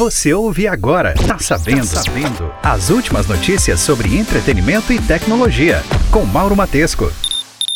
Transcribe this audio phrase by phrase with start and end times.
[0.00, 2.50] Você ouve agora, tá sabendo, tá sabendo.
[2.62, 7.12] As últimas notícias sobre entretenimento e tecnologia, com Mauro Matesco.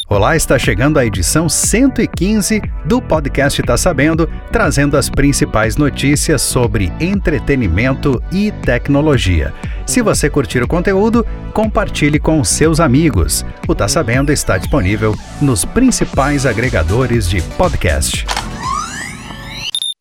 [0.09, 6.91] Olá, está chegando a edição 115 do podcast Tá Sabendo, trazendo as principais notícias sobre
[6.99, 9.53] entretenimento e tecnologia.
[9.85, 13.45] Se você curtir o conteúdo, compartilhe com seus amigos.
[13.69, 18.25] O Tá Sabendo está disponível nos principais agregadores de podcast.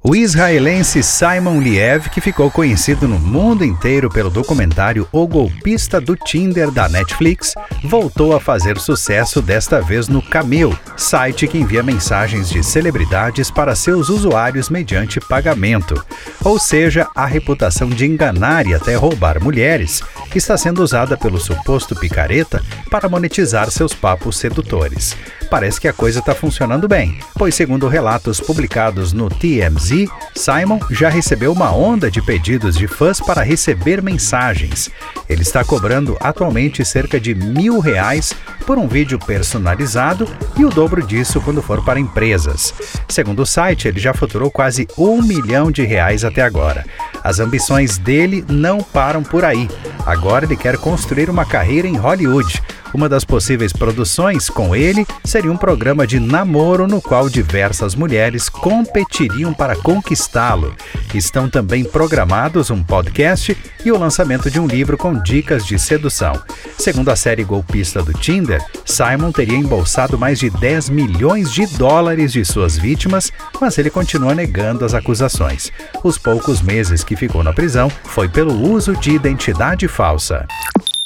[0.05, 6.13] O israelense Simon Liev, que ficou conhecido no mundo inteiro pelo documentário O Golpista do
[6.17, 7.53] Tinder da Netflix,
[7.85, 13.75] voltou a fazer sucesso desta vez no Cameo, site que envia mensagens de celebridades para
[13.75, 15.95] seus usuários mediante pagamento.
[16.43, 20.03] Ou seja, a reputação de enganar e até roubar mulheres
[20.35, 22.61] está sendo usada pelo suposto picareta
[22.91, 25.15] para monetizar seus papos sedutores.
[25.53, 31.09] Parece que a coisa está funcionando bem, pois, segundo relatos publicados no TMZ, Simon já
[31.09, 34.89] recebeu uma onda de pedidos de fãs para receber mensagens.
[35.29, 38.33] Ele está cobrando atualmente cerca de mil reais
[38.65, 42.73] por um vídeo personalizado e o dobro disso quando for para empresas.
[43.07, 46.83] Segundo o site, ele já faturou quase um milhão de reais até agora.
[47.23, 49.69] As ambições dele não param por aí.
[50.03, 52.59] Agora ele quer construir uma carreira em Hollywood
[52.93, 58.49] uma das possíveis produções com ele seria um programa de namoro no qual diversas mulheres
[58.49, 60.75] competiriam para conquistá-lo.
[61.13, 66.41] Estão também programados um podcast e o lançamento de um livro com dicas de sedução.
[66.77, 72.31] Segundo a série golpista do Tinder, Simon teria embolsado mais de 10 milhões de dólares
[72.31, 75.71] de suas vítimas, mas ele continua negando as acusações.
[76.03, 80.45] Os poucos meses que ficou na prisão foi pelo uso de identidade falsa.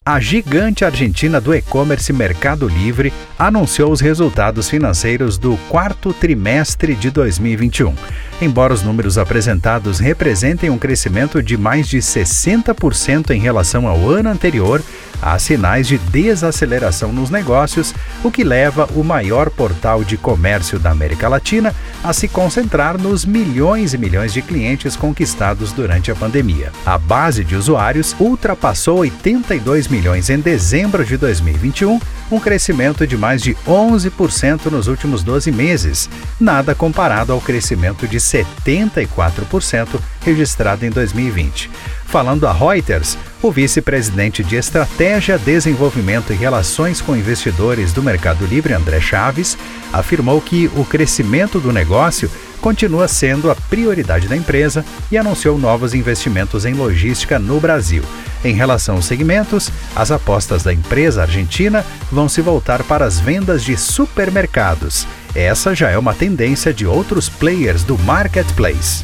[0.07, 7.11] A gigante argentina do e-commerce Mercado Livre anunciou os resultados financeiros do quarto trimestre de
[7.11, 7.93] 2021.
[8.41, 14.29] Embora os números apresentados representem um crescimento de mais de 60% em relação ao ano
[14.29, 14.81] anterior,
[15.21, 20.91] há sinais de desaceleração nos negócios, o que leva o maior portal de comércio da
[20.91, 21.73] América Latina
[22.03, 26.71] a se concentrar nos milhões e milhões de clientes conquistados durante a pandemia.
[26.85, 31.99] A base de usuários ultrapassou 82 milhões em dezembro de 2021,
[32.31, 38.17] um crescimento de mais de 11% nos últimos 12 meses, nada comparado ao crescimento de
[38.17, 41.69] 74% registrado em 2020.
[42.05, 48.73] Falando a Reuters, o vice-presidente de Estratégia, Desenvolvimento e Relações com Investidores do Mercado Livre,
[48.73, 49.57] André Chaves,
[49.91, 52.29] afirmou que o crescimento do negócio
[52.59, 58.03] continua sendo a prioridade da empresa e anunciou novos investimentos em logística no Brasil.
[58.43, 63.63] Em relação aos segmentos, as apostas da empresa argentina vão se voltar para as vendas
[63.63, 65.07] de supermercados.
[65.35, 69.03] Essa já é uma tendência de outros players do marketplace.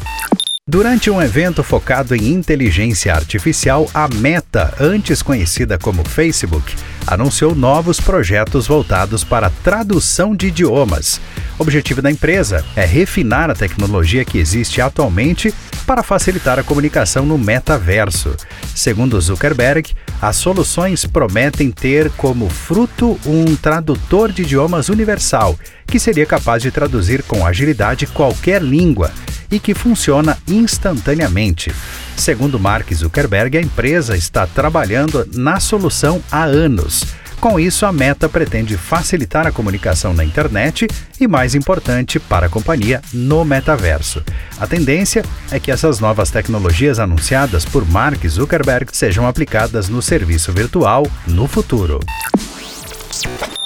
[0.74, 6.74] Durante um evento focado em inteligência artificial, a Meta, antes conhecida como Facebook,
[7.06, 11.20] anunciou novos projetos voltados para tradução de idiomas.
[11.60, 15.54] O objetivo da empresa é refinar a tecnologia que existe atualmente
[15.86, 18.34] para facilitar a comunicação no metaverso.
[18.74, 25.56] Segundo Zuckerberg, as soluções prometem ter como fruto um tradutor de idiomas universal,
[25.94, 29.12] que seria capaz de traduzir com agilidade qualquer língua
[29.48, 31.72] e que funciona instantaneamente.
[32.16, 37.04] Segundo Mark Zuckerberg, a empresa está trabalhando na solução há anos.
[37.40, 40.88] Com isso, a Meta pretende facilitar a comunicação na internet
[41.20, 44.20] e, mais importante, para a companhia, no metaverso.
[44.58, 50.52] A tendência é que essas novas tecnologias anunciadas por Mark Zuckerberg sejam aplicadas no serviço
[50.52, 52.00] virtual no futuro.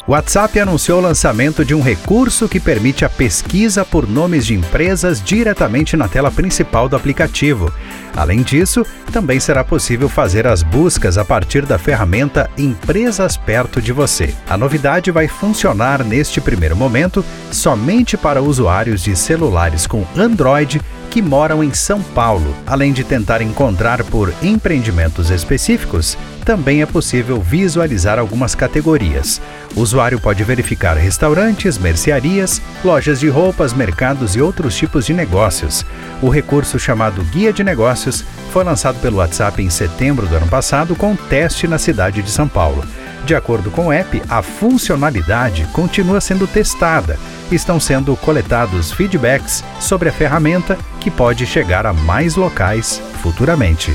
[0.08, 5.22] WhatsApp anunciou o lançamento de um recurso que permite a pesquisa por nomes de empresas
[5.22, 7.70] diretamente na tela principal do aplicativo.
[8.16, 13.92] Além disso, também será possível fazer as buscas a partir da ferramenta Empresas Perto de
[13.92, 14.34] Você.
[14.48, 20.80] A novidade vai funcionar neste primeiro momento somente para usuários de celulares com Android
[21.10, 22.54] que moram em São Paulo.
[22.66, 26.16] Além de tentar encontrar por empreendimentos específicos,
[26.48, 29.38] também é possível visualizar algumas categorias.
[29.76, 35.84] O usuário pode verificar restaurantes, mercearias, lojas de roupas, mercados e outros tipos de negócios.
[36.22, 40.96] O recurso chamado Guia de Negócios foi lançado pelo WhatsApp em setembro do ano passado
[40.96, 42.82] com teste na cidade de São Paulo.
[43.26, 47.18] De acordo com o app, a funcionalidade continua sendo testada.
[47.52, 53.94] Estão sendo coletados feedbacks sobre a ferramenta que pode chegar a mais locais futuramente.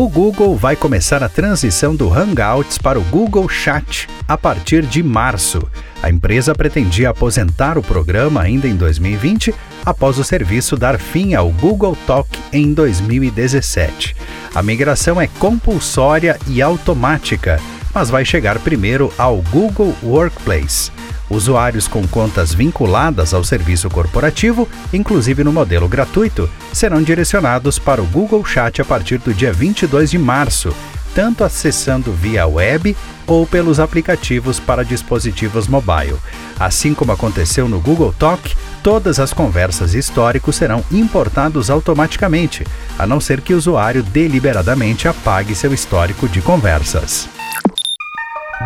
[0.00, 5.02] O Google vai começar a transição do Hangouts para o Google Chat a partir de
[5.02, 5.60] março.
[6.02, 9.54] A empresa pretendia aposentar o programa ainda em 2020,
[9.84, 14.16] após o serviço dar fim ao Google Talk em 2017.
[14.54, 17.60] A migração é compulsória e automática,
[17.92, 20.90] mas vai chegar primeiro ao Google Workplace.
[21.30, 28.06] Usuários com contas vinculadas ao serviço corporativo, inclusive no modelo gratuito, serão direcionados para o
[28.06, 30.74] Google Chat a partir do dia 22 de março,
[31.14, 32.96] tanto acessando via web
[33.28, 36.16] ou pelos aplicativos para dispositivos mobile.
[36.58, 42.66] Assim como aconteceu no Google Talk, todas as conversas históricos serão importados automaticamente,
[42.98, 47.28] a não ser que o usuário deliberadamente apague seu histórico de conversas.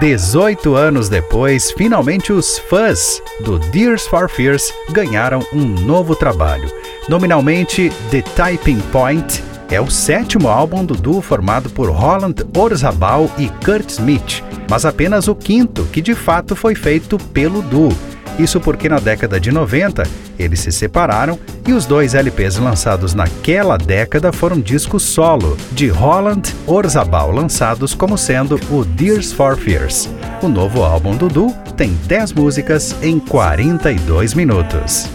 [0.05, 6.71] 18 anos depois, finalmente os fãs do Tears for Fears ganharam um novo trabalho.
[7.09, 13.49] Nominalmente The Typing Point, é o sétimo álbum do duo formado por Roland Orzabal e
[13.65, 17.97] Kurt Smith, mas apenas o quinto que de fato foi feito pelo duo.
[18.39, 20.03] Isso porque na década de 90
[20.39, 26.55] eles se separaram e os dois LPs lançados naquela década foram discos solo de Holland
[26.66, 30.08] Orzabal, lançados como sendo o Tears for Fears.
[30.43, 35.08] O novo álbum do duo tem 10 músicas em 42 minutos.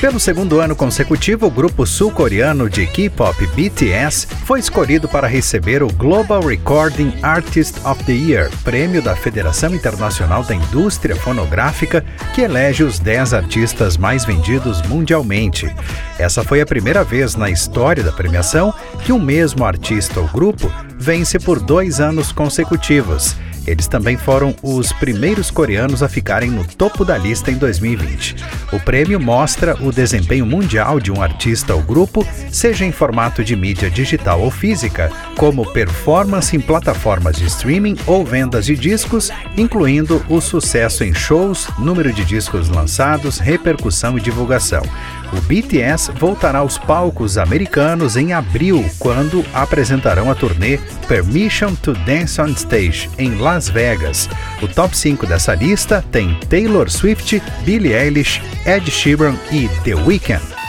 [0.00, 5.92] Pelo segundo ano consecutivo, o grupo sul-coreano de K-pop BTS foi escolhido para receber o
[5.92, 12.02] Global Recording Artist of the Year, prêmio da Federação Internacional da Indústria Fonográfica,
[12.34, 15.70] que elege os 10 artistas mais vendidos mundialmente.
[16.18, 18.72] Essa foi a primeira vez na história da premiação
[19.04, 23.36] que um mesmo artista ou grupo vence por dois anos consecutivos.
[23.70, 28.34] Eles também foram os primeiros coreanos a ficarem no topo da lista em 2020.
[28.72, 33.54] O prêmio mostra o desempenho mundial de um artista ou grupo, seja em formato de
[33.54, 40.20] mídia digital ou física, como performance em plataformas de streaming ou vendas de discos, incluindo
[40.28, 44.82] o sucesso em shows, número de discos lançados, repercussão e divulgação.
[45.32, 52.40] O BTS voltará aos palcos americanos em abril, quando apresentarão a turnê Permission to Dance
[52.40, 54.28] on Stage em Las Vegas.
[54.60, 60.59] O top 5 dessa lista tem Taylor Swift, Billie Eilish, Ed Sheeran e The Weeknd.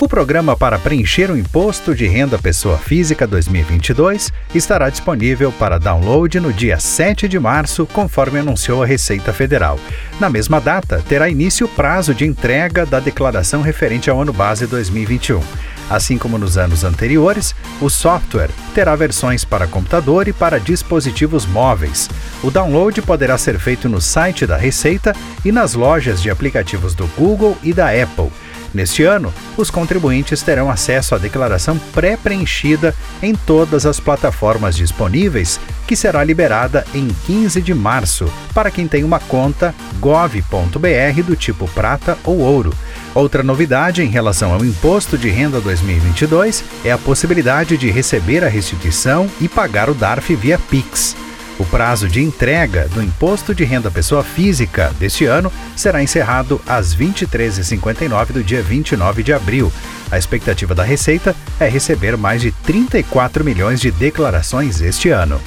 [0.00, 6.38] O programa para preencher o Imposto de Renda Pessoa Física 2022 estará disponível para download
[6.38, 9.78] no dia 7 de março, conforme anunciou a Receita Federal.
[10.20, 14.66] Na mesma data, terá início o prazo de entrega da declaração referente ao ano base
[14.66, 15.42] 2021.
[15.90, 22.08] Assim como nos anos anteriores, o software terá versões para computador e para dispositivos móveis.
[22.42, 25.14] O download poderá ser feito no site da Receita
[25.44, 28.30] e nas lojas de aplicativos do Google e da Apple.
[28.72, 35.96] Neste ano, os contribuintes terão acesso à declaração pré-preenchida em todas as plataformas disponíveis, que
[35.96, 42.18] será liberada em 15 de março para quem tem uma conta gov.br do tipo prata
[42.24, 42.74] ou ouro.
[43.14, 48.48] Outra novidade em relação ao Imposto de Renda 2022 é a possibilidade de receber a
[48.48, 51.16] restituição e pagar o DARF via Pix.
[51.58, 56.94] O prazo de entrega do Imposto de Renda Pessoa Física deste ano será encerrado às
[56.94, 59.72] 23h59 do dia 29 de abril.
[60.10, 65.40] A expectativa da Receita é receber mais de 34 milhões de declarações este ano.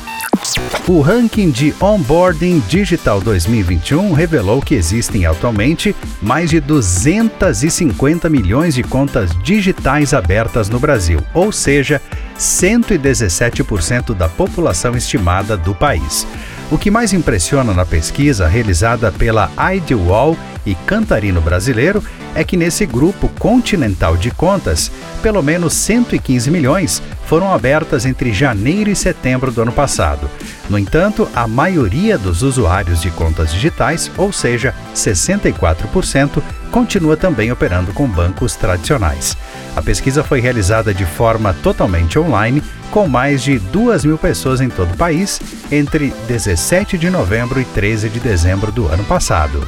[0.87, 8.83] O ranking de Onboarding Digital 2021 revelou que existem atualmente mais de 250 milhões de
[8.83, 12.01] contas digitais abertas no Brasil, ou seja,
[12.37, 16.25] 117% da população estimada do país.
[16.71, 22.01] O que mais impressiona na pesquisa realizada pela Ideal e Cantarino Brasileiro
[22.33, 28.89] é que nesse grupo continental de contas, pelo menos 115 milhões foram abertas entre janeiro
[28.89, 30.29] e setembro do ano passado.
[30.69, 37.91] No entanto, a maioria dos usuários de contas digitais, ou seja, 64%, continua também operando
[37.93, 39.35] com bancos tradicionais.
[39.75, 42.61] A pesquisa foi realizada de forma totalmente online,
[42.91, 45.39] com mais de 2 mil pessoas em todo o país,
[45.71, 49.65] entre 17 de novembro e 13 de dezembro do ano passado.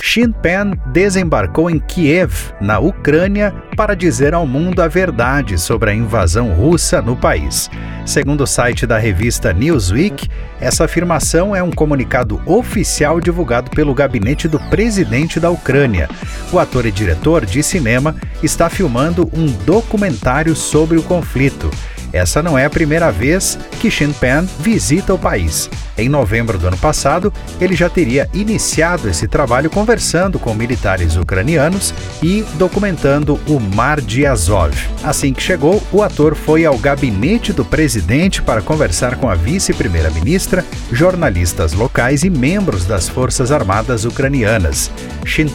[0.00, 5.94] Shin Pen desembarcou em Kiev, na Ucrânia, para dizer ao mundo a verdade sobre a
[5.94, 7.68] invasão russa no país.
[8.04, 10.28] Segundo o site da revista Newsweek,
[10.60, 16.08] essa afirmação é um comunicado oficial divulgado pelo gabinete do presidente da Ucrânia.
[16.52, 21.68] O ator e diretor de cinema está filmando um documentário sobre o conflito.
[22.12, 25.68] Essa não é a primeira vez que Shin Pen visita o país.
[25.98, 31.94] Em novembro do ano passado, ele já teria iniciado esse trabalho conversando com militares ucranianos
[32.22, 34.74] e documentando o Mar de Azov.
[35.02, 40.64] Assim que chegou, o ator foi ao gabinete do presidente para conversar com a vice-primeira-ministra,
[40.92, 44.90] jornalistas locais e membros das Forças Armadas ucranianas.
[45.24, 45.46] Shin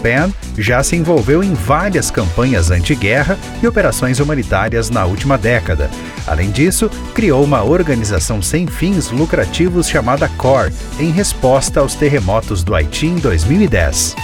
[0.58, 5.90] já se envolveu em várias campanhas anti-guerra e operações humanitárias na última década.
[6.28, 12.74] Além disso, criou uma organização sem fins lucrativos chamada CORE, em resposta aos terremotos do
[12.74, 14.16] Haiti em 2010.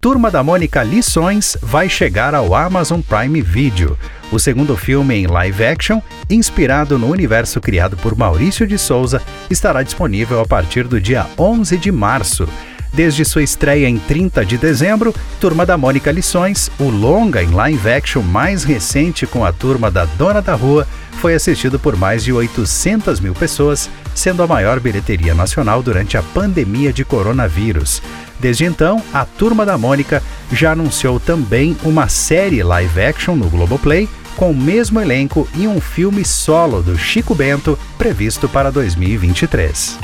[0.00, 3.96] Turma da Mônica Lições vai chegar ao Amazon Prime Video.
[4.32, 9.82] O segundo filme em live action, inspirado no universo criado por Maurício de Souza, estará
[9.82, 12.48] disponível a partir do dia 11 de março.
[12.92, 17.90] Desde sua estreia em 30 de dezembro, Turma da Mônica Lições, o longa em live
[17.90, 20.86] action mais recente com a turma da Dona da Rua,
[21.20, 26.22] foi assistido por mais de 800 mil pessoas, sendo a maior bilheteria nacional durante a
[26.22, 28.02] pandemia de coronavírus.
[28.40, 34.08] Desde então, a Turma da Mônica já anunciou também uma série live action no Globoplay
[34.36, 39.98] com o mesmo elenco e um filme solo do Chico Bento previsto para 2023.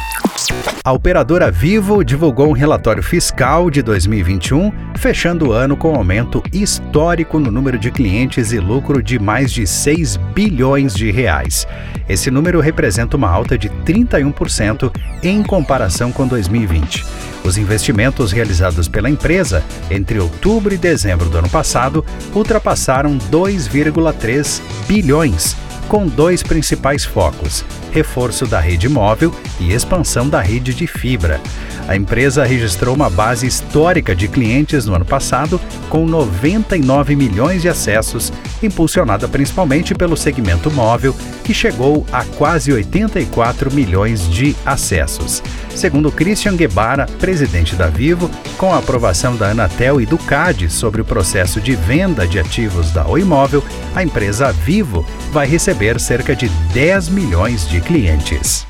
[0.85, 6.43] A operadora Vivo divulgou um relatório fiscal de 2021, fechando o ano com um aumento
[6.53, 11.67] histórico no número de clientes e lucro de mais de 6 bilhões de reais.
[12.09, 14.91] Esse número representa uma alta de 31%
[15.23, 17.05] em comparação com 2020.
[17.45, 25.57] Os investimentos realizados pela empresa entre outubro e dezembro do ano passado ultrapassaram 2,3 bilhões
[25.88, 31.40] com dois principais focos: reforço da rede móvel e expansão da rede de fibra.
[31.88, 37.68] A empresa registrou uma base histórica de clientes no ano passado, com 99 milhões de
[37.71, 38.30] acessos,
[38.62, 45.42] impulsionada principalmente pelo segmento móvel, que chegou a quase 84 milhões de acessos.
[45.75, 51.00] Segundo Christian Guevara, presidente da Vivo, com a aprovação da Anatel e do CAD sobre
[51.00, 53.64] o processo de venda de ativos da Oi Móvel,
[53.95, 58.66] a empresa Vivo vai receber cerca de 10 milhões de clientes.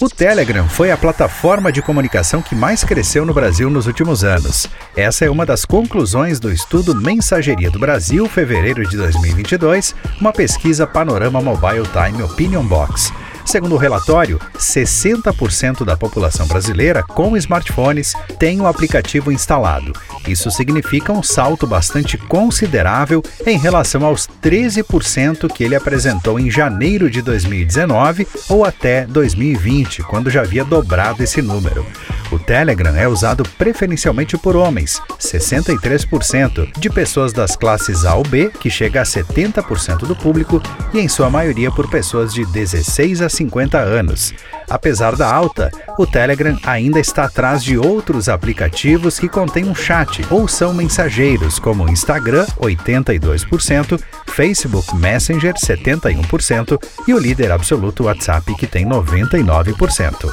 [0.00, 4.66] O Telegram foi a plataforma de comunicação que mais cresceu no Brasil nos últimos anos.
[4.96, 10.88] Essa é uma das conclusões do estudo Mensageria do Brasil, fevereiro de 2022, uma pesquisa
[10.88, 13.12] Panorama Mobile Time Opinion Box.
[13.44, 19.92] Segundo o relatório, 60% da população brasileira com smartphones tem o aplicativo instalado.
[20.26, 27.10] Isso significa um salto bastante considerável em relação aos 13% que ele apresentou em janeiro
[27.10, 31.86] de 2019 ou até 2020, quando já havia dobrado esse número.
[32.30, 38.50] O Telegram é usado preferencialmente por homens, 63%, de pessoas das classes A ou B,
[38.60, 43.28] que chega a 70% do público, e em sua maioria por pessoas de 16 a
[43.30, 44.34] 50 anos.
[44.68, 50.07] Apesar da alta, o Telegram ainda está atrás de outros aplicativos que contêm um chat
[50.30, 58.66] ou são mensageiros, como Instagram, 82%, Facebook Messenger, 71% e o líder absoluto WhatsApp, que
[58.66, 60.32] tem 99%.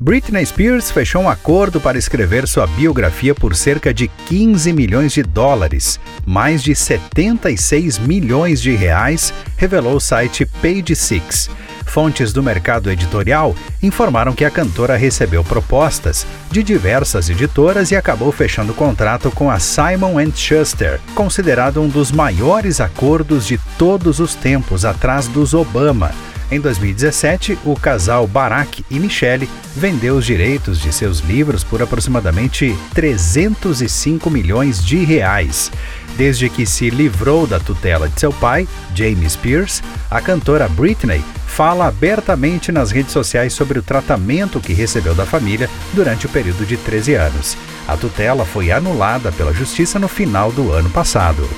[0.00, 5.22] Britney Spears fechou um acordo para escrever sua biografia por cerca de 15 milhões de
[5.22, 11.50] dólares, mais de 76 milhões de reais, revelou o site Page Six.
[11.90, 18.30] Fontes do mercado editorial informaram que a cantora recebeu propostas de diversas editoras e acabou
[18.30, 24.84] fechando contrato com a Simon Schuster, considerado um dos maiores acordos de todos os tempos
[24.84, 26.12] atrás dos Obama.
[26.50, 32.76] Em 2017, o casal Barack e Michelle vendeu os direitos de seus livros por aproximadamente
[32.92, 35.70] 305 milhões de reais.
[36.16, 38.66] Desde que se livrou da tutela de seu pai,
[38.96, 39.80] James Spears,
[40.10, 45.70] a cantora Britney fala abertamente nas redes sociais sobre o tratamento que recebeu da família
[45.92, 47.56] durante o período de 13 anos.
[47.86, 51.48] A tutela foi anulada pela justiça no final do ano passado.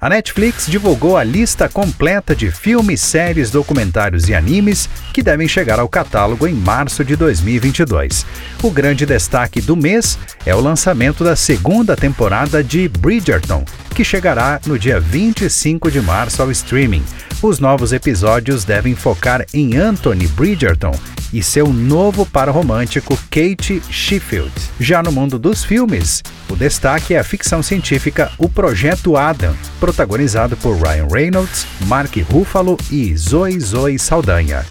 [0.00, 5.78] A Netflix divulgou a lista completa de filmes, séries, documentários e animes que devem chegar
[5.78, 8.26] ao catálogo em março de 2022.
[8.62, 14.60] O grande destaque do mês é o lançamento da segunda temporada de Bridgerton, que chegará
[14.66, 17.02] no dia 25 de março ao streaming.
[17.44, 20.98] Os novos episódios devem focar em Anthony Bridgerton
[21.30, 24.50] e seu novo par romântico Kate Sheffield.
[24.80, 30.56] Já no mundo dos filmes, o destaque é a ficção científica O Projeto Adam, protagonizado
[30.56, 34.64] por Ryan Reynolds, Mark Ruffalo e Zoe Zoe Saldanha.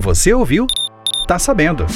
[0.00, 0.66] Você ouviu?
[1.28, 1.86] Tá sabendo.